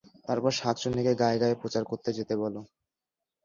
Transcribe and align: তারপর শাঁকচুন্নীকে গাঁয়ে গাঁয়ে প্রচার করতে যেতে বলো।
তারপর 0.27 0.51
শাঁকচুন্নীকে 0.59 1.13
গাঁয়ে 1.21 1.41
গাঁয়ে 1.41 1.59
প্রচার 1.61 1.83
করতে 1.91 2.09
যেতে 2.17 2.33
বলো। 2.43 2.61